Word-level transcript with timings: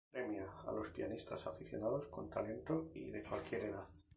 Premia 0.11 0.47
a 0.65 0.71
los 0.71 0.89
pianistas 0.89 1.45
aficionados 1.45 2.07
con 2.07 2.27
talento 2.27 2.89
y 2.95 3.11
de 3.11 3.21
cualquier 3.21 3.65
edad. 3.65 3.85